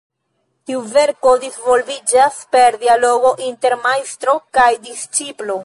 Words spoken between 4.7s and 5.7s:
disĉiplo.